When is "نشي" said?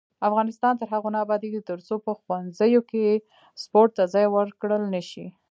4.95-5.25